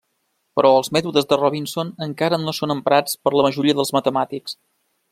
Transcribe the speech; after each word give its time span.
Però 0.59 0.71
els 0.77 0.87
mètodes 0.97 1.29
de 1.33 1.37
Robinson 1.41 1.93
encara 2.07 2.41
no 2.47 2.57
són 2.61 2.75
emprats 2.79 3.23
per 3.25 3.37
la 3.39 3.47
majoria 3.49 3.81
dels 3.81 3.97
matemàtics. 4.01 4.61